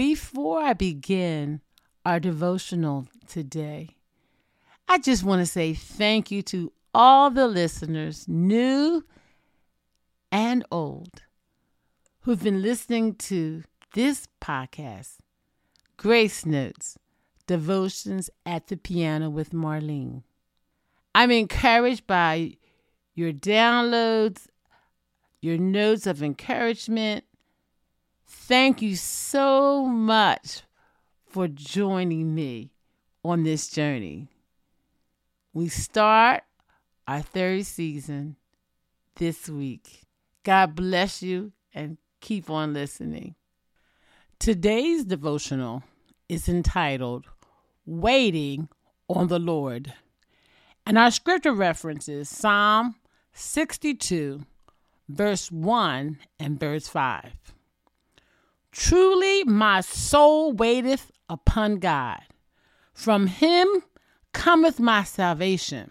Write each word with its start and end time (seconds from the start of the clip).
Before 0.00 0.62
I 0.62 0.72
begin 0.72 1.60
our 2.06 2.18
devotional 2.18 3.06
today, 3.28 3.96
I 4.88 4.96
just 4.96 5.24
want 5.24 5.40
to 5.40 5.46
say 5.46 5.74
thank 5.74 6.30
you 6.30 6.40
to 6.44 6.72
all 6.94 7.28
the 7.28 7.46
listeners, 7.46 8.26
new 8.26 9.04
and 10.32 10.64
old, 10.72 11.24
who've 12.20 12.42
been 12.42 12.62
listening 12.62 13.16
to 13.16 13.62
this 13.92 14.26
podcast, 14.40 15.18
Grace 15.98 16.46
Notes 16.46 16.96
Devotions 17.46 18.30
at 18.46 18.68
the 18.68 18.78
Piano 18.78 19.28
with 19.28 19.50
Marlene. 19.50 20.22
I'm 21.14 21.30
encouraged 21.30 22.06
by 22.06 22.54
your 23.14 23.34
downloads, 23.34 24.46
your 25.42 25.58
notes 25.58 26.06
of 26.06 26.22
encouragement. 26.22 27.26
Thank 28.32 28.80
you 28.80 28.94
so 28.94 29.84
much 29.86 30.62
for 31.26 31.48
joining 31.48 32.32
me 32.32 32.70
on 33.24 33.42
this 33.42 33.68
journey. 33.68 34.28
We 35.52 35.68
start 35.68 36.44
our 37.08 37.22
third 37.22 37.66
season 37.66 38.36
this 39.16 39.48
week. 39.48 40.02
God 40.44 40.76
bless 40.76 41.24
you 41.24 41.50
and 41.74 41.98
keep 42.20 42.48
on 42.48 42.72
listening. 42.72 43.34
Today's 44.38 45.04
devotional 45.04 45.82
is 46.28 46.48
entitled 46.48 47.26
Waiting 47.84 48.68
on 49.08 49.26
the 49.26 49.40
Lord. 49.40 49.92
And 50.86 50.96
our 50.96 51.10
scripture 51.10 51.52
references 51.52 52.28
Psalm 52.28 52.94
62, 53.32 54.46
verse 55.08 55.50
1 55.50 56.18
and 56.38 56.60
verse 56.60 56.86
5. 56.86 57.32
Truly 58.72 59.44
my 59.44 59.80
soul 59.80 60.52
waiteth 60.52 61.10
upon 61.28 61.78
God. 61.78 62.22
From 62.92 63.26
him 63.26 63.68
cometh 64.32 64.78
my 64.78 65.04
salvation. 65.04 65.90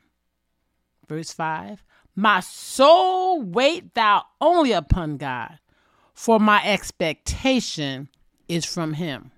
Verse 1.07 1.33
5 1.33 1.83
My 2.15 2.39
soul 2.39 3.41
wait 3.41 3.93
thou 3.95 4.23
only 4.39 4.71
upon 4.71 5.17
God, 5.17 5.59
for 6.13 6.39
my 6.39 6.63
expectation 6.63 8.09
is 8.47 8.65
from 8.65 8.93
him. 8.93 9.31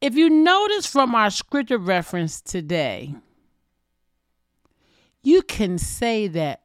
If 0.00 0.16
you 0.16 0.30
notice 0.30 0.86
from 0.86 1.14
our 1.14 1.30
scripture 1.30 1.78
reference 1.78 2.40
today, 2.40 3.14
you 5.22 5.42
can 5.42 5.78
say 5.78 6.26
that 6.28 6.62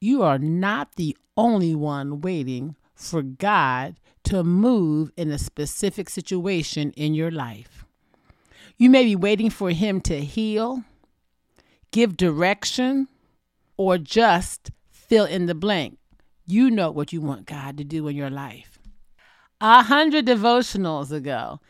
you 0.00 0.22
are 0.22 0.38
not 0.38 0.94
the 0.94 1.16
only 1.36 1.74
one 1.74 2.20
waiting 2.20 2.76
for 2.98 3.22
God 3.22 3.98
to 4.24 4.44
move 4.44 5.10
in 5.16 5.30
a 5.30 5.38
specific 5.38 6.10
situation 6.10 6.90
in 6.92 7.14
your 7.14 7.30
life. 7.30 7.84
You 8.76 8.90
may 8.90 9.04
be 9.04 9.16
waiting 9.16 9.50
for 9.50 9.70
Him 9.70 10.00
to 10.02 10.20
heal, 10.20 10.84
give 11.90 12.16
direction, 12.16 13.08
or 13.76 13.98
just 13.98 14.70
fill 14.90 15.24
in 15.24 15.46
the 15.46 15.54
blank. 15.54 15.98
You 16.46 16.70
know 16.70 16.90
what 16.90 17.12
you 17.12 17.20
want 17.20 17.46
God 17.46 17.78
to 17.78 17.84
do 17.84 18.08
in 18.08 18.16
your 18.16 18.30
life. 18.30 18.78
A 19.60 19.82
hundred 19.82 20.26
devotionals 20.26 21.10
ago, 21.10 21.60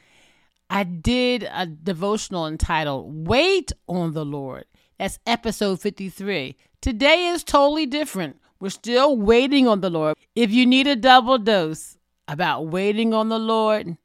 I 0.71 0.85
did 0.85 1.49
a 1.51 1.67
devotional 1.67 2.47
entitled 2.47 3.29
Wait 3.29 3.73
on 3.87 4.13
the 4.13 4.25
Lord. 4.25 4.65
That's 4.99 5.19
episode 5.27 5.81
53. 5.81 6.57
Today 6.81 7.27
is 7.27 7.45
totally 7.45 7.87
different. 7.87 8.37
We're 8.61 8.71
still 8.71 9.17
waiting 9.17 9.69
on 9.69 9.83
the 9.83 9.91
Lord. 9.91 10.17
If 10.35 10.51
you 10.51 10.67
need 10.67 10.89
a 10.89 10.97
double 10.97 11.39
dose 11.39 11.97
about 12.27 12.67
waiting 12.67 13.15
on 13.15 13.29
the 13.29 13.39
Lord, 13.39 13.97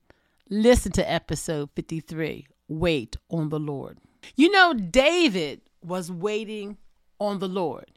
listen 0.49 0.91
to 0.93 1.11
episode 1.11 1.69
53 1.75 2.47
Wait 2.67 3.17
on 3.29 3.49
the 3.49 3.59
Lord. 3.59 3.97
You 4.35 4.51
know, 4.51 4.73
David 4.73 5.61
was 5.83 6.11
waiting 6.11 6.77
on 7.19 7.39
the 7.39 7.47
Lord. 7.47 7.91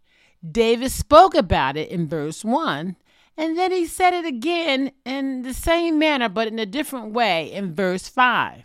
David 0.51 0.91
spoke 0.91 1.35
about 1.35 1.77
it 1.77 1.91
in 1.91 2.09
verse 2.09 2.45
1, 2.45 2.97
and 3.37 3.59
then 3.59 3.71
he 3.71 3.87
said 3.87 4.15
it 4.15 4.25
again 4.25 4.93
in 5.05 5.43
the 5.43 5.55
same 5.55 5.99
manner, 5.99 6.29
but 6.29 6.49
in 6.49 6.59
a 6.59 6.67
different 6.67 7.13
way 7.13 7.53
in 7.53 7.75
verse 7.75 8.09
5. 8.09 8.65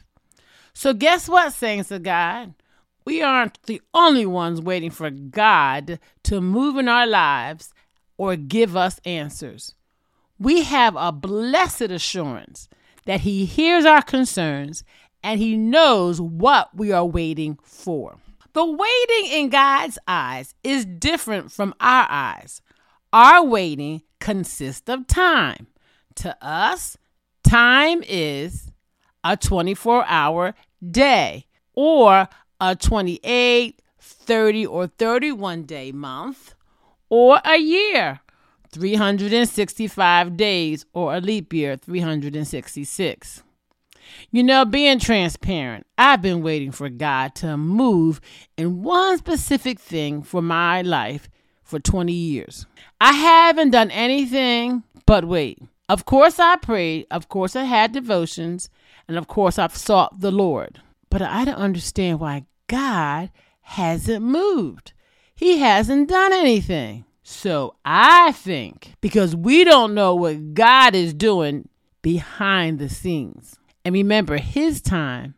So, 0.74 0.94
guess 0.94 1.28
what, 1.28 1.54
saints 1.54 1.92
of 1.92 2.04
God? 2.04 2.54
We 3.06 3.22
aren't 3.22 3.62
the 3.64 3.82
only 3.94 4.26
ones 4.26 4.62
waiting 4.62 4.92
for 4.92 5.10
God 5.10 6.00
to 6.24 6.42
move 6.42 6.78
in 6.78 6.88
our 6.88 7.08
lives 7.08 7.74
or 8.22 8.36
give 8.36 8.78
us 8.78 9.02
answers. 9.04 9.74
We 10.38 10.62
have 10.62 10.96
a 10.96 11.12
blessed 11.12 11.90
assurance 11.90 12.70
that 13.06 13.22
He 13.22 13.46
hears 13.46 13.84
our 13.84 14.04
concerns 14.04 14.84
and 15.24 15.40
He 15.40 15.58
knows 15.58 16.22
what 16.22 16.70
we 16.76 16.92
are 16.92 17.04
waiting 17.04 17.58
for. 17.64 18.18
The 18.54 18.64
waiting 18.64 19.32
in 19.32 19.50
God's 19.50 19.98
eyes 20.08 20.54
is 20.64 20.86
different 20.86 21.52
from 21.52 21.74
our 21.80 22.06
eyes. 22.12 22.62
Our 23.12 23.44
waiting 23.44 24.04
consists 24.20 24.88
of 24.88 25.08
time. 25.08 25.66
To 26.18 26.38
us, 26.46 26.98
time 27.44 28.04
is 28.08 28.72
a 29.24 29.36
24 29.36 30.06
hour 30.06 30.54
day 30.88 31.48
or 31.74 32.30
a 32.60 32.76
28, 32.76 33.82
30, 34.00 34.66
or 34.68 34.86
31 34.86 35.64
day 35.64 35.92
month 35.92 36.54
or 37.12 37.42
a 37.44 37.58
year, 37.58 38.22
365 38.72 40.38
days, 40.38 40.86
or 40.94 41.14
a 41.14 41.20
leap 41.20 41.52
year, 41.52 41.76
366. 41.76 43.44
You 44.32 44.44
know, 44.44 44.64
being 44.64 44.98
transparent, 44.98 45.86
I've 45.98 46.22
been 46.22 46.42
waiting 46.42 46.72
for 46.72 46.90
God 46.90 47.36
to 47.36 47.58
move 47.58 48.22
in 48.58 48.82
one 48.82 49.18
specific 49.18 49.78
thing 49.78 50.24
for 50.24 50.42
my 50.42 50.82
life 50.82 51.30
for 51.64 51.80
20 51.80 52.14
years. 52.14 52.66
I 53.02 53.12
haven't 53.12 53.72
done 53.72 53.92
anything 53.92 54.84
but 55.06 55.26
wait. 55.26 55.60
Of 55.90 56.06
course, 56.06 56.40
I 56.40 56.56
prayed. 56.56 57.08
Of 57.12 57.28
course, 57.28 57.58
I 57.58 57.66
had 57.66 57.92
devotions. 57.92 58.70
And 59.10 59.18
of 59.18 59.28
course, 59.28 59.60
I've 59.60 59.76
sought 59.76 60.22
the 60.22 60.32
Lord. 60.32 60.82
But 61.10 61.22
I 61.22 61.44
don't 61.44 61.56
understand 61.56 62.22
why 62.22 62.46
God 62.68 63.32
hasn't 63.62 64.24
moved. 64.24 64.94
He 65.42 65.58
hasn't 65.58 66.08
done 66.08 66.34
anything. 66.34 67.04
So 67.24 67.74
I 67.84 68.32
think 68.32 68.94
because 69.02 69.36
we 69.36 69.64
don't 69.64 69.96
know 69.96 70.14
what 70.14 70.54
God 70.54 70.94
is 70.94 71.16
doing 71.16 71.68
behind 72.04 72.78
the 72.78 72.88
scenes. 72.88 73.58
And 73.84 73.94
remember, 73.94 74.38
his 74.38 74.84
time 74.84 75.34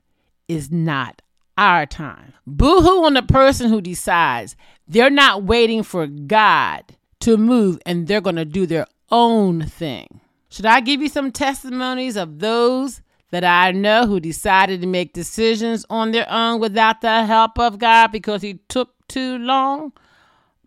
is 0.49 0.69
not 0.69 1.21
our 1.57 1.85
time. 1.85 2.33
Boo 2.45 2.81
hoo 2.81 3.05
on 3.05 3.13
the 3.13 3.23
person 3.23 3.69
who 3.69 3.79
decides 3.79 4.57
they're 4.89 5.09
not 5.09 5.43
waiting 5.43 5.83
for 5.83 6.05
God 6.05 6.83
to 7.21 7.37
move 7.37 7.79
and 7.85 8.05
they're 8.05 8.19
going 8.19 8.35
to 8.35 8.43
do 8.43 8.65
their 8.65 8.87
own 9.09 9.65
thing. 9.65 10.19
Should 10.49 10.65
I 10.65 10.81
give 10.81 11.01
you 11.01 11.07
some 11.07 11.31
testimonies 11.31 12.17
of 12.17 12.39
those 12.39 13.01
that 13.31 13.45
I 13.45 13.71
know 13.71 14.05
who 14.05 14.19
decided 14.19 14.81
to 14.81 14.87
make 14.87 15.13
decisions 15.13 15.85
on 15.89 16.11
their 16.11 16.29
own 16.29 16.59
without 16.59 16.99
the 16.99 17.25
help 17.25 17.57
of 17.57 17.79
God 17.79 18.11
because 18.11 18.41
he 18.41 18.59
took 18.67 18.89
too 19.07 19.37
long? 19.37 19.93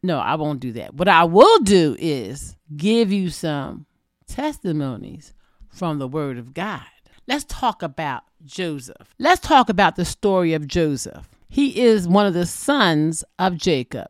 No, 0.07 0.21
I 0.21 0.37
won't 0.37 0.61
do 0.61 0.71
that. 0.75 0.95
What 0.95 1.09
I 1.09 1.25
will 1.25 1.59
do 1.65 1.97
is 1.99 2.55
give 2.77 3.11
you 3.11 3.29
some 3.29 3.87
testimonies 4.29 5.35
from 5.69 5.99
the 5.99 6.07
Word 6.07 6.39
of 6.39 6.55
God. 6.55 6.87
Let's 7.27 7.43
talk 7.43 7.83
about 7.83 8.23
Joseph. 8.45 9.17
Let's 9.19 9.41
talk 9.41 9.69
about 9.69 9.97
the 9.97 10.05
story 10.05 10.55
of 10.55 10.69
Joseph. 10.69 11.29
He 11.49 11.81
is 11.81 12.07
one 12.07 12.25
of 12.25 12.35
the 12.35 12.47
sons 12.47 13.25
of 13.41 13.57
Jacob. 13.57 14.07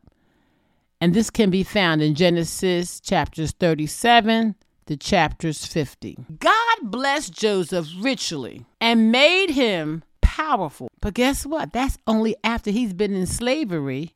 And 1.01 1.15
this 1.15 1.31
can 1.31 1.49
be 1.49 1.63
found 1.63 2.03
in 2.03 2.13
Genesis 2.13 2.99
chapters 2.99 3.53
37 3.53 4.53
to 4.85 4.97
chapters 4.97 5.65
50. 5.65 6.15
God 6.37 6.77
blessed 6.83 7.33
Joseph 7.33 7.87
richly 7.99 8.65
and 8.79 9.11
made 9.11 9.49
him 9.49 10.03
powerful. 10.21 10.89
But 11.01 11.15
guess 11.15 11.43
what? 11.43 11.73
That's 11.73 11.97
only 12.05 12.35
after 12.43 12.69
he's 12.69 12.93
been 12.93 13.15
in 13.15 13.25
slavery 13.25 14.13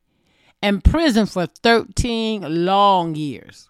and 0.61 0.83
prison 0.83 1.25
for 1.25 1.45
13 1.47 2.65
long 2.65 3.15
years. 3.15 3.69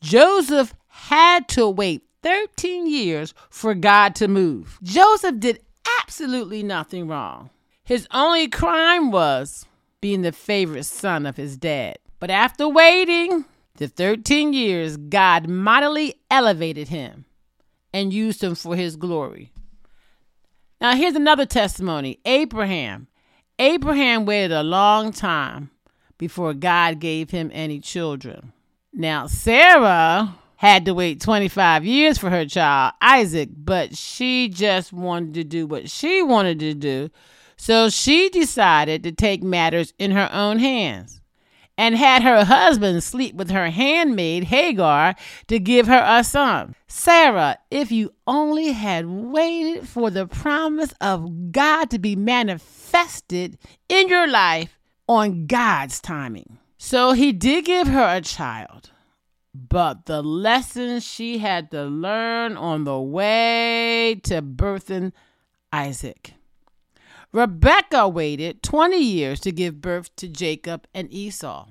Joseph 0.00 0.74
had 0.88 1.48
to 1.48 1.68
wait 1.68 2.02
13 2.22 2.86
years 2.86 3.34
for 3.50 3.74
God 3.74 4.14
to 4.16 4.28
move. 4.28 4.78
Joseph 4.82 5.38
did 5.38 5.60
absolutely 6.00 6.62
nothing 6.62 7.06
wrong. 7.06 7.50
His 7.84 8.08
only 8.12 8.48
crime 8.48 9.10
was 9.10 9.66
being 10.00 10.22
the 10.22 10.32
favorite 10.32 10.84
son 10.84 11.26
of 11.26 11.36
his 11.36 11.56
dad. 11.56 11.98
But 12.18 12.30
after 12.30 12.68
waiting 12.68 13.44
the 13.76 13.88
13 13.88 14.52
years, 14.52 14.96
God 14.96 15.48
mightily 15.48 16.14
elevated 16.30 16.88
him 16.88 17.26
and 17.92 18.12
used 18.12 18.42
him 18.42 18.54
for 18.54 18.74
his 18.74 18.96
glory. 18.96 19.52
Now, 20.80 20.94
here's 20.94 21.14
another 21.14 21.46
testimony 21.46 22.18
Abraham. 22.24 23.08
Abraham 23.58 24.26
waited 24.26 24.52
a 24.52 24.62
long 24.62 25.12
time 25.12 25.70
before 26.18 26.54
God 26.54 26.98
gave 26.98 27.30
him 27.30 27.50
any 27.52 27.80
children. 27.80 28.52
Now, 28.92 29.26
Sarah 29.26 30.34
had 30.56 30.86
to 30.86 30.94
wait 30.94 31.20
25 31.20 31.84
years 31.84 32.18
for 32.18 32.30
her 32.30 32.46
child, 32.46 32.94
Isaac, 33.00 33.50
but 33.54 33.96
she 33.96 34.48
just 34.48 34.92
wanted 34.92 35.34
to 35.34 35.44
do 35.44 35.66
what 35.66 35.90
she 35.90 36.22
wanted 36.22 36.58
to 36.60 36.74
do. 36.74 37.10
So 37.56 37.90
she 37.90 38.28
decided 38.30 39.02
to 39.02 39.12
take 39.12 39.42
matters 39.42 39.92
in 39.98 40.10
her 40.12 40.30
own 40.32 40.58
hands 40.58 41.20
and 41.78 41.94
had 41.94 42.22
her 42.22 42.44
husband 42.44 43.02
sleep 43.02 43.34
with 43.34 43.50
her 43.50 43.70
handmaid 43.70 44.44
Hagar 44.44 45.14
to 45.48 45.58
give 45.58 45.86
her 45.86 46.04
a 46.06 46.24
son. 46.24 46.74
Sarah, 46.88 47.58
if 47.70 47.92
you 47.92 48.14
only 48.26 48.72
had 48.72 49.06
waited 49.06 49.86
for 49.86 50.10
the 50.10 50.26
promise 50.26 50.92
of 51.00 51.52
God 51.52 51.90
to 51.90 51.98
be 51.98 52.16
manifested 52.16 53.58
in 53.88 54.08
your 54.08 54.26
life 54.26 54.75
on 55.08 55.46
God's 55.46 56.00
timing. 56.00 56.58
So 56.78 57.12
he 57.12 57.32
did 57.32 57.64
give 57.64 57.88
her 57.88 58.16
a 58.16 58.20
child, 58.20 58.90
but 59.54 60.06
the 60.06 60.22
lessons 60.22 61.04
she 61.04 61.38
had 61.38 61.70
to 61.70 61.84
learn 61.84 62.56
on 62.56 62.84
the 62.84 63.00
way 63.00 64.20
to 64.24 64.42
birthing 64.42 65.12
Isaac. 65.72 66.34
Rebecca 67.32 68.08
waited 68.08 68.62
20 68.62 68.96
years 68.96 69.40
to 69.40 69.52
give 69.52 69.80
birth 69.80 70.14
to 70.16 70.28
Jacob 70.28 70.86
and 70.94 71.12
Esau. 71.12 71.66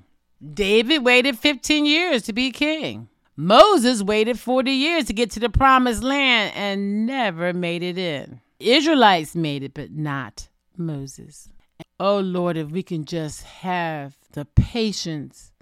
David 0.53 0.99
waited 0.99 1.39
15 1.39 1.85
years 1.85 2.23
to 2.23 2.33
be 2.33 2.51
king. 2.51 3.09
Moses 3.37 4.01
waited 4.01 4.39
40 4.39 4.71
years 4.71 5.05
to 5.05 5.13
get 5.13 5.31
to 5.31 5.39
the 5.39 5.49
promised 5.49 6.03
land 6.03 6.53
and 6.55 7.05
never 7.05 7.51
made 7.51 7.83
it 7.83 7.97
in. 7.97 8.41
Israelites 8.59 9.35
made 9.35 9.63
it, 9.63 9.73
but 9.73 9.91
not 9.91 10.47
Moses. 10.77 11.49
Oh 11.99 12.19
Lord, 12.19 12.57
if 12.57 12.71
we 12.71 12.83
can 12.83 13.05
just 13.05 13.43
have 13.43 14.17
the 14.33 14.43
patience 14.43 15.53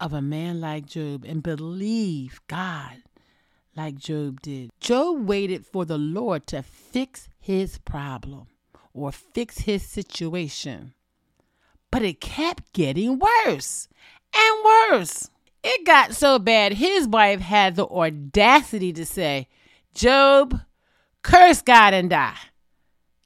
of 0.00 0.12
a 0.12 0.20
man 0.20 0.60
like 0.60 0.86
Job 0.86 1.24
and 1.24 1.40
believe 1.42 2.40
God 2.48 3.02
like 3.76 3.96
Job 3.96 4.40
did. 4.42 4.70
Job 4.80 5.28
waited 5.28 5.64
for 5.64 5.84
the 5.84 5.96
Lord 5.96 6.48
to 6.48 6.62
fix 6.62 7.28
his 7.38 7.78
problem 7.78 8.48
or 8.92 9.12
fix 9.12 9.60
his 9.60 9.84
situation. 9.84 10.94
But 11.92 12.02
it 12.02 12.20
kept 12.20 12.72
getting 12.72 13.20
worse 13.20 13.88
and 14.34 14.64
worse. 14.90 15.30
It 15.62 15.86
got 15.86 16.14
so 16.14 16.40
bad, 16.40 16.72
his 16.72 17.06
wife 17.06 17.40
had 17.40 17.76
the 17.76 17.86
audacity 17.86 18.92
to 18.94 19.06
say, 19.06 19.46
Job, 19.94 20.60
curse 21.22 21.62
God 21.62 21.94
and 21.94 22.10
die. 22.10 22.36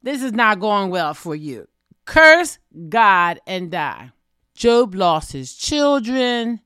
This 0.03 0.21
is 0.21 0.33
not 0.33 0.59
going 0.59 0.91
well 0.91 1.15
for 1.15 1.35
you. 1.35 1.67
Curse 2.05 2.59
God 2.89 3.39
and 3.47 3.71
die. 3.71 4.11
Job 4.55 4.93
lost 4.93 5.31
his 5.31 5.53
children, 5.55 6.61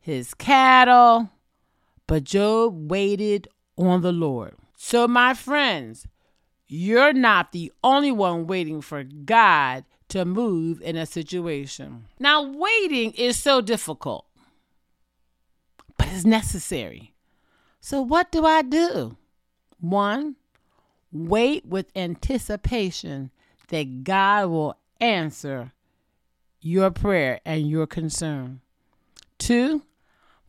his 0.00 0.34
cattle, 0.34 1.30
but 2.06 2.24
Job 2.24 2.90
waited 2.90 3.48
on 3.76 4.02
the 4.02 4.12
Lord. 4.12 4.56
So, 4.76 5.06
my 5.06 5.34
friends, 5.34 6.06
you're 6.66 7.12
not 7.12 7.52
the 7.52 7.72
only 7.82 8.12
one 8.12 8.46
waiting 8.46 8.80
for 8.80 9.02
God 9.04 9.84
to 10.08 10.24
move 10.24 10.80
in 10.82 10.96
a 10.96 11.06
situation. 11.06 12.06
Now, 12.18 12.42
waiting 12.42 13.12
is 13.12 13.38
so 13.38 13.60
difficult, 13.60 14.26
but 15.96 16.08
it's 16.08 16.24
necessary. 16.24 17.14
So, 17.80 18.02
what 18.02 18.30
do 18.30 18.44
I 18.44 18.62
do? 18.62 19.16
One, 19.80 20.36
wait 21.12 21.64
with 21.64 21.86
anticipation 21.96 23.30
that 23.70 24.04
God 24.04 24.50
will 24.50 24.76
answer 25.00 25.72
your 26.60 26.90
prayer 26.90 27.40
and 27.44 27.68
your 27.68 27.86
concern. 27.86 28.60
Two, 29.38 29.82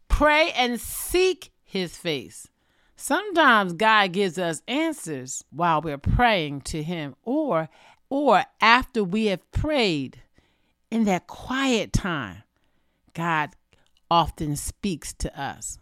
pray 0.07 0.51
and 0.51 0.79
seek 0.79 1.51
his 1.63 1.97
face. 1.97 2.47
Sometimes 2.95 3.73
God 3.73 4.11
gives 4.11 4.37
us 4.37 4.61
answers 4.67 5.43
while 5.49 5.81
we're 5.81 5.97
praying 5.97 6.61
to 6.61 6.83
him 6.83 7.15
or 7.23 7.69
or 8.09 8.43
after 8.59 9.03
we 9.03 9.27
have 9.27 9.49
prayed 9.51 10.21
in 10.91 11.05
that 11.05 11.25
quiet 11.25 11.93
time. 11.93 12.43
God 13.13 13.51
often 14.11 14.57
speaks 14.57 15.13
to 15.13 15.41
us. 15.41 15.79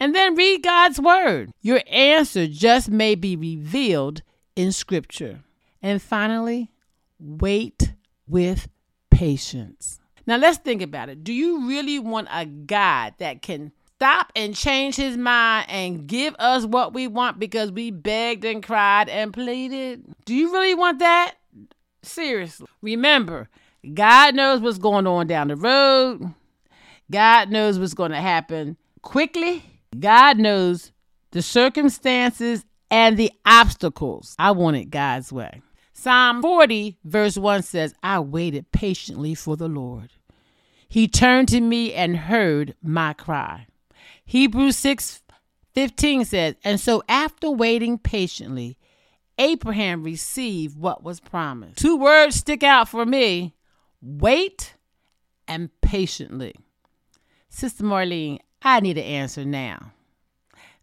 And 0.00 0.14
then 0.14 0.34
read 0.34 0.62
God's 0.62 0.98
word. 0.98 1.52
Your 1.60 1.82
answer 1.86 2.46
just 2.46 2.90
may 2.90 3.14
be 3.14 3.36
revealed 3.36 4.22
in 4.56 4.72
scripture. 4.72 5.40
And 5.82 6.00
finally, 6.00 6.70
wait 7.18 7.94
with 8.26 8.68
patience. 9.10 10.00
Now 10.26 10.36
let's 10.36 10.58
think 10.58 10.82
about 10.82 11.08
it. 11.08 11.24
Do 11.24 11.32
you 11.32 11.66
really 11.66 11.98
want 11.98 12.28
a 12.30 12.46
God 12.46 13.14
that 13.18 13.42
can 13.42 13.72
stop 13.96 14.32
and 14.34 14.54
change 14.54 14.96
his 14.96 15.16
mind 15.16 15.66
and 15.68 16.06
give 16.06 16.34
us 16.38 16.64
what 16.64 16.94
we 16.94 17.06
want 17.06 17.38
because 17.38 17.72
we 17.72 17.90
begged 17.90 18.44
and 18.44 18.62
cried 18.62 19.08
and 19.08 19.32
pleaded? 19.32 20.04
Do 20.24 20.34
you 20.34 20.52
really 20.52 20.74
want 20.74 21.00
that? 21.00 21.34
Seriously. 22.02 22.66
Remember, 22.80 23.48
God 23.94 24.34
knows 24.34 24.60
what's 24.60 24.78
going 24.78 25.06
on 25.06 25.26
down 25.26 25.48
the 25.48 25.56
road. 25.56 26.34
God 27.10 27.50
knows 27.50 27.78
what's 27.78 27.94
going 27.94 28.12
to 28.12 28.20
happen 28.20 28.76
quickly. 29.02 29.64
God 29.98 30.38
knows 30.38 30.92
the 31.32 31.42
circumstances 31.42 32.64
and 32.90 33.16
the 33.16 33.32
obstacles. 33.44 34.34
I 34.38 34.52
want 34.52 34.76
it 34.76 34.86
God's 34.86 35.32
way. 35.32 35.62
Psalm 36.00 36.40
40, 36.40 36.96
verse 37.04 37.36
1 37.36 37.60
says, 37.60 37.94
I 38.02 38.20
waited 38.20 38.72
patiently 38.72 39.34
for 39.34 39.54
the 39.54 39.68
Lord. 39.68 40.14
He 40.88 41.06
turned 41.06 41.48
to 41.48 41.60
me 41.60 41.92
and 41.92 42.16
heard 42.16 42.74
my 42.82 43.12
cry. 43.12 43.66
Hebrews 44.24 44.76
6 44.76 45.20
15 45.74 46.24
says, 46.24 46.54
And 46.64 46.80
so 46.80 47.02
after 47.06 47.50
waiting 47.50 47.98
patiently, 47.98 48.78
Abraham 49.36 50.02
received 50.02 50.78
what 50.78 51.02
was 51.02 51.20
promised. 51.20 51.76
Two 51.76 51.98
words 51.98 52.36
stick 52.36 52.62
out 52.62 52.88
for 52.88 53.04
me 53.04 53.54
wait 54.00 54.76
and 55.46 55.68
patiently. 55.82 56.54
Sister 57.50 57.84
Marlene, 57.84 58.38
I 58.62 58.80
need 58.80 58.96
an 58.96 59.04
answer 59.04 59.44
now. 59.44 59.92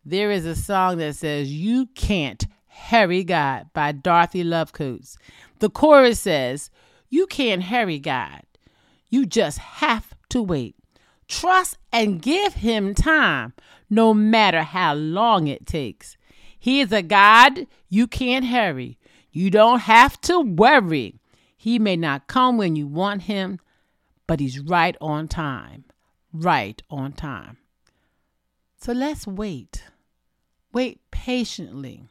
There 0.05 0.29
is 0.29 0.45
a 0.45 0.55
song 0.55 0.99
that 0.99 1.15
says, 1.15 1.51
You 1.51 1.87
Can't 1.95 2.45
Hurry 2.77 3.23
God 3.23 3.67
by 3.73 3.91
Dorothy 3.91 4.43
Love 4.43 4.71
Coates. 4.71 5.17
The 5.59 5.69
chorus 5.69 6.21
says, 6.21 6.69
You 7.09 7.27
can't 7.27 7.63
hurry 7.63 7.99
God. 7.99 8.43
You 9.09 9.25
just 9.25 9.57
have 9.57 10.13
to 10.29 10.41
wait. 10.41 10.75
Trust 11.27 11.77
and 11.91 12.21
give 12.21 12.53
him 12.55 12.93
time, 12.93 13.53
no 13.89 14.13
matter 14.13 14.63
how 14.63 14.93
long 14.93 15.47
it 15.47 15.65
takes. 15.65 16.15
He 16.57 16.79
is 16.79 16.91
a 16.91 17.01
God 17.01 17.67
you 17.89 18.07
can't 18.07 18.45
hurry. 18.45 18.97
You 19.31 19.49
don't 19.49 19.79
have 19.79 20.19
to 20.21 20.39
worry. 20.39 21.19
He 21.57 21.79
may 21.79 21.97
not 21.97 22.27
come 22.27 22.57
when 22.57 22.75
you 22.75 22.87
want 22.87 23.23
him, 23.23 23.59
but 24.27 24.39
he's 24.39 24.59
right 24.59 24.95
on 25.01 25.27
time. 25.27 25.85
Right 26.31 26.81
on 26.89 27.13
time. 27.13 27.57
So 28.77 28.93
let's 28.93 29.27
wait. 29.27 29.83
Wait 30.71 31.01
patiently. 31.11 32.03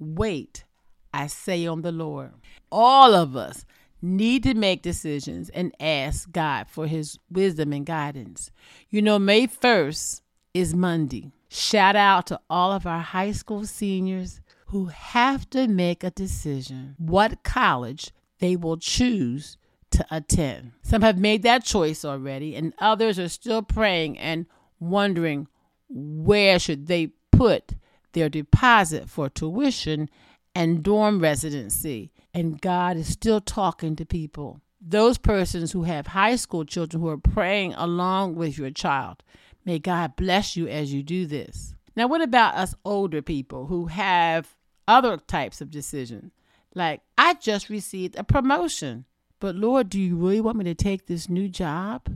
Wait, 0.00 0.64
I 1.12 1.26
say 1.26 1.66
on 1.66 1.82
the 1.82 1.92
Lord. 1.92 2.32
All 2.72 3.14
of 3.14 3.36
us 3.36 3.66
need 4.02 4.42
to 4.44 4.54
make 4.54 4.80
decisions 4.80 5.50
and 5.50 5.74
ask 5.78 6.32
God 6.32 6.68
for 6.68 6.86
his 6.86 7.18
wisdom 7.30 7.72
and 7.74 7.84
guidance. 7.84 8.50
You 8.88 9.02
know, 9.02 9.18
May 9.18 9.46
1st 9.46 10.22
is 10.54 10.74
Monday. 10.74 11.32
Shout 11.48 11.96
out 11.96 12.26
to 12.28 12.40
all 12.48 12.72
of 12.72 12.86
our 12.86 13.00
high 13.00 13.32
school 13.32 13.66
seniors 13.66 14.40
who 14.66 14.86
have 14.86 15.50
to 15.50 15.68
make 15.68 16.02
a 16.02 16.10
decision 16.10 16.94
what 16.96 17.42
college 17.42 18.10
they 18.38 18.56
will 18.56 18.78
choose 18.78 19.58
to 19.90 20.06
attend. 20.10 20.72
Some 20.82 21.02
have 21.02 21.18
made 21.18 21.42
that 21.42 21.64
choice 21.64 22.04
already, 22.04 22.54
and 22.54 22.72
others 22.78 23.18
are 23.18 23.28
still 23.28 23.62
praying 23.62 24.18
and 24.18 24.46
wondering 24.78 25.48
where 25.88 26.58
should 26.58 26.86
they 26.86 27.08
put 27.32 27.74
their 28.12 28.28
deposit 28.28 29.08
for 29.08 29.28
tuition 29.28 30.08
and 30.54 30.82
dorm 30.82 31.20
residency 31.20 32.10
and 32.32 32.60
God 32.60 32.96
is 32.96 33.08
still 33.08 33.40
talking 33.40 33.96
to 33.96 34.06
people. 34.06 34.60
Those 34.80 35.18
persons 35.18 35.72
who 35.72 35.82
have 35.82 36.08
high 36.08 36.36
school 36.36 36.64
children 36.64 37.02
who 37.02 37.08
are 37.08 37.18
praying 37.18 37.74
along 37.74 38.36
with 38.36 38.56
your 38.56 38.70
child, 38.70 39.22
may 39.64 39.78
God 39.78 40.16
bless 40.16 40.56
you 40.56 40.68
as 40.68 40.92
you 40.92 41.02
do 41.02 41.26
this. 41.26 41.74
Now, 41.96 42.06
what 42.06 42.22
about 42.22 42.54
us 42.54 42.74
older 42.84 43.20
people 43.20 43.66
who 43.66 43.86
have 43.86 44.56
other 44.88 45.16
types 45.18 45.60
of 45.60 45.70
decisions? 45.70 46.32
Like, 46.74 47.02
I 47.18 47.34
just 47.34 47.68
received 47.68 48.16
a 48.16 48.24
promotion, 48.24 49.04
but 49.40 49.56
Lord, 49.56 49.90
do 49.90 50.00
you 50.00 50.16
really 50.16 50.40
want 50.40 50.56
me 50.56 50.64
to 50.64 50.74
take 50.74 51.06
this 51.06 51.28
new 51.28 51.48
job 51.48 52.08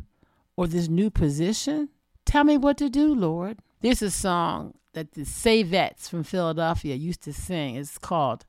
or 0.56 0.66
this 0.66 0.88
new 0.88 1.10
position? 1.10 1.88
Tell 2.24 2.44
me 2.44 2.56
what 2.56 2.78
to 2.78 2.88
do, 2.88 3.14
Lord. 3.14 3.58
There's 3.80 4.00
a 4.00 4.10
song 4.10 4.74
that 4.94 5.12
the 5.12 5.22
Savettes 5.22 6.08
from 6.08 6.24
Philadelphia 6.24 6.94
used 6.94 7.22
to 7.22 7.32
sing. 7.32 7.76
It's 7.76 7.98
called 7.98 8.46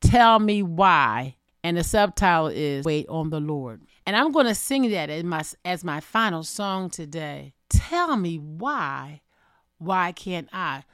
Tell 0.00 0.38
Me 0.38 0.62
Why. 0.62 1.36
And 1.62 1.76
the 1.76 1.84
subtitle 1.84 2.48
is 2.48 2.86
Wait 2.86 3.06
on 3.08 3.28
the 3.28 3.40
Lord. 3.40 3.82
And 4.06 4.16
I'm 4.16 4.32
going 4.32 4.46
to 4.46 4.54
sing 4.54 4.90
that 4.90 5.10
as 5.10 5.24
my, 5.24 5.42
as 5.64 5.84
my 5.84 6.00
final 6.00 6.42
song 6.42 6.88
today. 6.88 7.52
Tell 7.68 8.16
me 8.16 8.38
why 8.38 9.20
why 9.80 10.12
can't 10.12 10.48
I? 10.52 10.84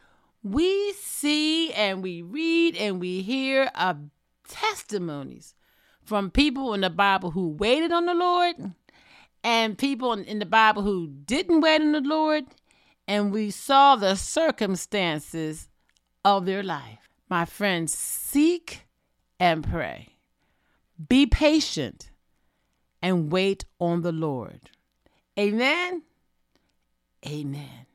We 0.43 0.93
see 0.93 1.73
and 1.73 2.03
we 2.03 2.23
read 2.23 2.77
and 2.77 3.01
we 3.01 3.21
hear 3.21 3.65
of 3.75 3.99
testimonies 4.49 5.55
from 6.05 6.31
people 6.31 6.73
in 6.73 6.83
the 6.83 6.91
Bible 6.91 7.33
who 7.33 7.49
waited 7.49 7.91
on 7.91 8.07
the 8.07 8.15
Lord 8.15 8.55
and 9.43 9.77
people 9.77 10.13
in 10.13 10.39
the 10.39 10.47
Bible 10.47 10.83
who 10.83 11.09
didn't 11.09 11.61
wait 11.61 11.81
on 11.81 11.93
the 11.93 12.01
Lord, 12.01 12.45
and 13.09 13.33
we 13.33 13.51
saw 13.51 13.97
the 13.97 14.15
circumstances 14.15 15.69
of 16.25 16.47
their 16.47 16.63
life. 16.63 17.09
My 17.29 17.45
friends, 17.45 17.95
seek 17.95 18.87
and 19.39 19.69
pray. 19.69 20.17
Be 21.09 21.27
patient 21.27 22.11
and 23.03 23.31
wait 23.31 23.65
on 23.79 24.03
the 24.03 24.13
Lord. 24.13 24.71
Amen. 25.39 26.03
Amen. 27.27 27.87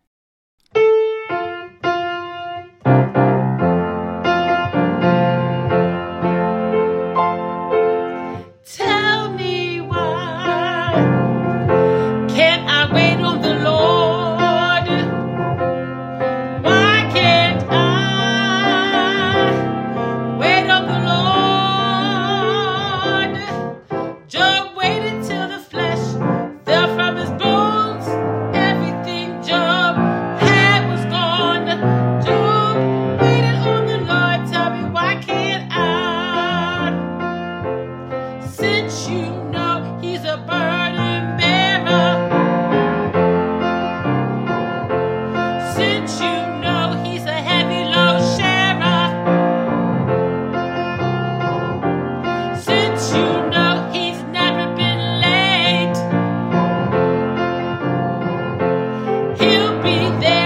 you 59.42 59.82
be 59.84 60.20
there? 60.22 60.41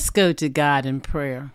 Let's 0.00 0.08
go 0.08 0.32
to 0.32 0.48
God 0.48 0.86
in 0.86 1.02
prayer. 1.02 1.52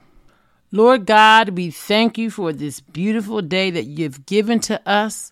Lord 0.72 1.08
God, 1.08 1.58
we 1.58 1.72
thank 1.72 2.20
you 2.20 2.30
for 2.30 2.54
this 2.54 2.80
beautiful 2.80 3.42
day 3.42 3.72
that 3.72 3.86
you've 3.86 4.28
given 4.28 4.60
to 4.60 4.88
us, 4.88 5.32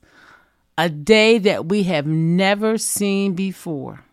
a 0.79 0.89
day 0.89 1.37
that 1.37 1.67
we 1.67 1.83
have 1.83 2.07
never 2.07 2.79
seen 2.79 3.35
before. 3.35 4.03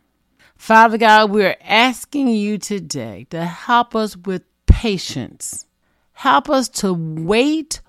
Father 0.55 0.99
God, 0.99 1.31
we're 1.31 1.57
asking 1.63 2.29
you 2.29 2.59
today 2.59 3.27
to 3.31 3.47
help 3.47 3.97
us 3.97 4.19
with 4.19 4.43
patience. 4.67 5.65
Help 6.13 6.51
us 6.51 6.69
to 6.69 6.93
wait 6.93 7.81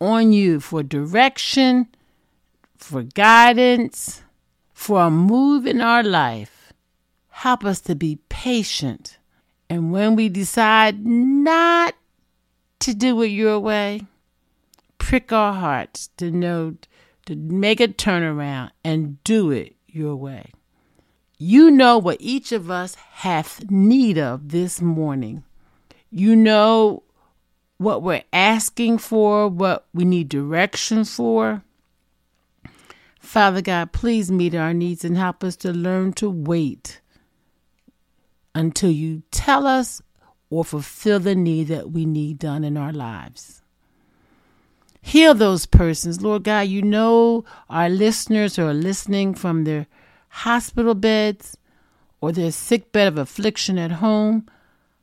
on 0.00 0.32
you 0.32 0.60
for 0.60 0.84
direction, 0.84 1.88
for 2.78 3.02
guidance, 3.02 4.22
for 4.72 5.06
a 5.06 5.10
move 5.10 5.66
in 5.66 5.80
our 5.80 6.04
life. 6.04 6.72
Help 7.30 7.64
us 7.64 7.80
to 7.80 7.96
be 7.96 8.20
patient 8.28 9.18
and 9.68 9.92
when 9.92 10.16
we 10.16 10.28
decide 10.28 11.04
not 11.04 11.94
to 12.80 12.94
do 12.94 13.20
it 13.22 13.28
your 13.28 13.58
way, 13.58 14.02
prick 14.98 15.32
our 15.32 15.54
hearts 15.54 16.08
to 16.16 16.30
know 16.30 16.76
to 17.26 17.34
make 17.34 17.80
a 17.80 17.88
turnaround 17.88 18.70
and 18.84 19.22
do 19.24 19.50
it 19.50 19.74
your 19.86 20.16
way. 20.16 20.52
You 21.38 21.70
know 21.70 21.98
what 21.98 22.18
each 22.20 22.52
of 22.52 22.70
us 22.70 22.94
hath 22.94 23.70
need 23.70 24.18
of 24.18 24.50
this 24.50 24.80
morning. 24.80 25.44
You 26.10 26.36
know 26.36 27.02
what 27.78 28.02
we're 28.02 28.24
asking 28.32 28.98
for, 28.98 29.48
what 29.48 29.86
we 29.92 30.04
need 30.04 30.28
direction 30.28 31.04
for. 31.04 31.62
Father 33.18 33.62
God, 33.62 33.92
please 33.92 34.30
meet 34.30 34.54
our 34.54 34.74
needs 34.74 35.04
and 35.04 35.16
help 35.16 35.42
us 35.42 35.56
to 35.56 35.72
learn 35.72 36.12
to 36.14 36.30
wait 36.30 37.00
until 38.54 38.90
you 38.90 39.22
tell 39.30 39.66
us 39.66 40.00
or 40.50 40.64
fulfill 40.64 41.20
the 41.20 41.34
need 41.34 41.68
that 41.68 41.90
we 41.90 42.04
need 42.04 42.38
done 42.38 42.64
in 42.64 42.76
our 42.76 42.92
lives. 42.92 43.62
Heal 45.02 45.34
those 45.34 45.66
persons. 45.66 46.22
Lord 46.22 46.44
God, 46.44 46.68
you 46.68 46.80
know 46.80 47.44
our 47.68 47.88
listeners 47.88 48.56
who 48.56 48.66
are 48.66 48.74
listening 48.74 49.34
from 49.34 49.64
their 49.64 49.86
hospital 50.28 50.94
beds 50.94 51.56
or 52.20 52.32
their 52.32 52.52
sick 52.52 52.90
bed 52.90 53.08
of 53.08 53.18
affliction 53.18 53.78
at 53.78 53.92
home. 53.92 54.48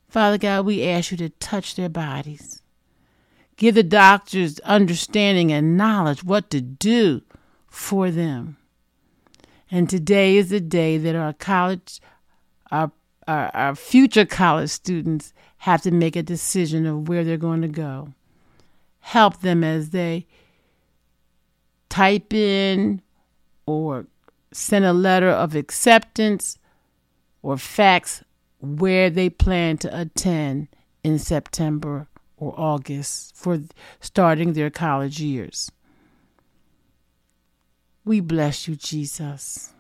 Father 0.09 0.37
God, 0.37 0.65
we 0.65 0.83
ask 0.87 1.11
you 1.11 1.17
to 1.17 1.29
touch 1.29 1.75
their 1.75 1.89
bodies. 1.89 2.61
Give 3.57 3.75
the 3.75 3.83
doctors 3.83 4.59
understanding 4.61 5.51
and 5.51 5.77
knowledge 5.77 6.23
what 6.23 6.49
to 6.49 6.61
do 6.61 7.21
for 7.67 8.09
them. 8.09 8.57
And 9.69 9.87
today 9.89 10.35
is 10.37 10.49
the 10.49 10.59
day 10.59 10.97
that 10.97 11.15
our 11.15 11.33
college, 11.33 12.01
our 12.71 12.91
our, 13.31 13.51
our 13.53 13.75
future 13.75 14.25
college 14.25 14.69
students 14.69 15.33
have 15.59 15.81
to 15.83 15.91
make 15.91 16.17
a 16.17 16.23
decision 16.23 16.85
of 16.85 17.07
where 17.07 17.23
they're 17.23 17.37
going 17.37 17.61
to 17.61 17.67
go. 17.69 18.13
Help 18.99 19.39
them 19.39 19.63
as 19.63 19.91
they 19.91 20.27
type 21.89 22.33
in 22.33 23.01
or 23.65 24.05
send 24.51 24.83
a 24.83 24.91
letter 24.91 25.29
of 25.29 25.55
acceptance 25.55 26.57
or 27.41 27.57
fax 27.57 28.21
where 28.59 29.09
they 29.09 29.29
plan 29.29 29.77
to 29.77 29.99
attend 29.99 30.67
in 31.03 31.17
September 31.17 32.07
or 32.35 32.53
August 32.57 33.35
for 33.35 33.61
starting 34.01 34.53
their 34.53 34.69
college 34.69 35.21
years. 35.21 35.71
We 38.03 38.19
bless 38.19 38.67
you, 38.67 38.75
Jesus. 38.75 39.73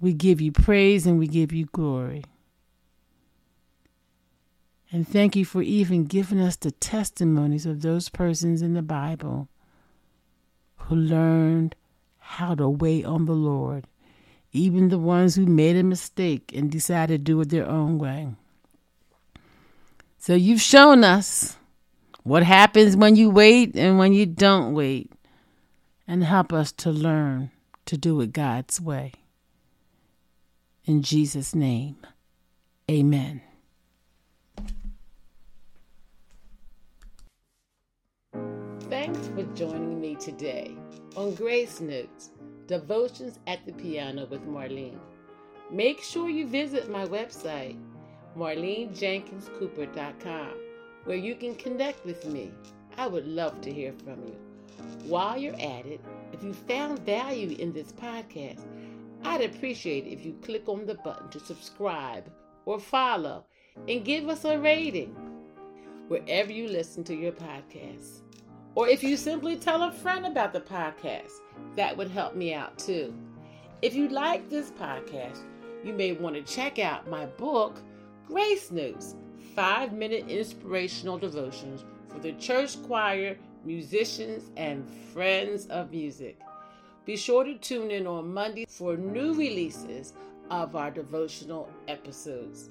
We 0.00 0.12
give 0.14 0.40
you 0.40 0.50
praise 0.50 1.06
and 1.06 1.18
we 1.18 1.28
give 1.28 1.52
you 1.52 1.66
glory. 1.66 2.24
And 4.92 5.08
thank 5.08 5.34
you 5.34 5.46
for 5.46 5.62
even 5.62 6.04
giving 6.04 6.38
us 6.38 6.56
the 6.56 6.70
testimonies 6.70 7.64
of 7.64 7.80
those 7.80 8.10
persons 8.10 8.60
in 8.60 8.74
the 8.74 8.82
Bible 8.82 9.48
who 10.76 10.94
learned 10.94 11.74
how 12.18 12.54
to 12.54 12.68
wait 12.68 13.06
on 13.06 13.24
the 13.24 13.32
Lord, 13.32 13.86
even 14.52 14.90
the 14.90 14.98
ones 14.98 15.34
who 15.34 15.46
made 15.46 15.76
a 15.76 15.82
mistake 15.82 16.52
and 16.54 16.70
decided 16.70 17.24
to 17.24 17.32
do 17.32 17.40
it 17.40 17.48
their 17.48 17.66
own 17.66 17.96
way. 17.98 18.28
So 20.18 20.34
you've 20.34 20.60
shown 20.60 21.04
us 21.04 21.56
what 22.22 22.42
happens 22.42 22.94
when 22.94 23.16
you 23.16 23.30
wait 23.30 23.74
and 23.74 23.98
when 23.98 24.12
you 24.12 24.26
don't 24.26 24.74
wait, 24.74 25.10
and 26.06 26.22
help 26.22 26.52
us 26.52 26.70
to 26.72 26.90
learn 26.90 27.50
to 27.86 27.96
do 27.96 28.20
it 28.20 28.32
God's 28.32 28.80
way. 28.80 29.12
In 30.84 31.02
Jesus' 31.02 31.54
name, 31.54 31.96
amen. 32.90 33.40
Thanks 39.12 39.28
for 39.28 39.44
joining 39.54 40.00
me 40.00 40.14
today 40.14 40.74
on 41.16 41.34
Grace 41.34 41.82
Notes 41.82 42.30
Devotions 42.66 43.38
at 43.46 43.66
the 43.66 43.72
Piano 43.72 44.24
with 44.24 44.46
Marlene. 44.46 44.98
Make 45.70 46.00
sure 46.00 46.30
you 46.30 46.46
visit 46.46 46.90
my 46.90 47.04
website, 47.04 47.76
MarleneJenkinsCooper.com, 48.38 50.54
where 51.04 51.18
you 51.18 51.34
can 51.34 51.54
connect 51.56 52.06
with 52.06 52.26
me. 52.26 52.52
I 52.96 53.06
would 53.06 53.26
love 53.26 53.60
to 53.60 53.70
hear 53.70 53.92
from 54.02 54.24
you. 54.24 54.34
While 55.04 55.36
you're 55.36 55.60
at 55.60 55.84
it, 55.84 56.00
if 56.32 56.42
you 56.42 56.54
found 56.54 57.00
value 57.00 57.54
in 57.58 57.74
this 57.74 57.92
podcast, 57.92 58.62
I'd 59.24 59.42
appreciate 59.42 60.06
it 60.06 60.12
if 60.12 60.24
you 60.24 60.38
click 60.40 60.70
on 60.70 60.86
the 60.86 60.94
button 60.94 61.28
to 61.32 61.40
subscribe 61.40 62.32
or 62.64 62.80
follow 62.80 63.44
and 63.86 64.06
give 64.06 64.30
us 64.30 64.46
a 64.46 64.58
rating 64.58 65.14
wherever 66.08 66.50
you 66.50 66.66
listen 66.66 67.04
to 67.04 67.14
your 67.14 67.32
podcasts. 67.32 68.22
Or 68.74 68.88
if 68.88 69.02
you 69.04 69.16
simply 69.16 69.56
tell 69.56 69.82
a 69.82 69.92
friend 69.92 70.26
about 70.26 70.52
the 70.52 70.60
podcast, 70.60 71.40
that 71.76 71.96
would 71.96 72.10
help 72.10 72.34
me 72.34 72.54
out 72.54 72.78
too. 72.78 73.14
If 73.82 73.94
you 73.94 74.08
like 74.08 74.48
this 74.48 74.70
podcast, 74.70 75.40
you 75.84 75.92
may 75.92 76.12
want 76.12 76.36
to 76.36 76.42
check 76.42 76.78
out 76.78 77.08
my 77.08 77.26
book, 77.26 77.82
Grace 78.26 78.70
Notes 78.70 79.14
Five 79.54 79.92
Minute 79.92 80.28
Inspirational 80.28 81.18
Devotions 81.18 81.84
for 82.08 82.18
the 82.20 82.32
Church 82.32 82.82
Choir, 82.84 83.36
Musicians, 83.64 84.50
and 84.56 84.88
Friends 85.12 85.66
of 85.66 85.90
Music. 85.90 86.40
Be 87.04 87.16
sure 87.16 87.44
to 87.44 87.58
tune 87.58 87.90
in 87.90 88.06
on 88.06 88.32
Monday 88.32 88.64
for 88.68 88.96
new 88.96 89.34
releases 89.34 90.14
of 90.50 90.76
our 90.76 90.90
devotional 90.90 91.68
episodes. 91.88 92.70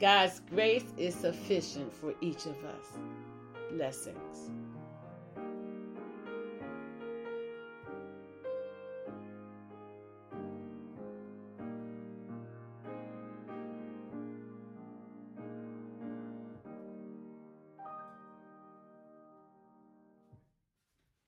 God's 0.00 0.40
grace 0.48 0.84
is 0.96 1.14
sufficient 1.14 1.92
for 1.92 2.14
each 2.20 2.46
of 2.46 2.56
us. 2.64 2.86
Blessings. 3.72 4.50